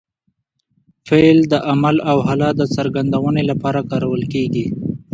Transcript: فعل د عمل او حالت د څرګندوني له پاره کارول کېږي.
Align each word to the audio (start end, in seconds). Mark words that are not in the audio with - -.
فعل 1.07 1.37
د 1.51 1.53
عمل 1.69 1.95
او 2.09 2.17
حالت 2.27 2.53
د 2.57 2.63
څرګندوني 2.75 3.43
له 3.49 3.55
پاره 3.61 3.81
کارول 3.89 4.23
کېږي. 4.33 4.65